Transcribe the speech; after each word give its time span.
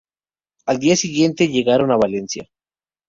Al 0.65 0.79
día 0.79 0.95
siguiente 0.95 1.47
llegaron 1.47 1.91
a 1.91 1.95
Valencia. 1.95 2.49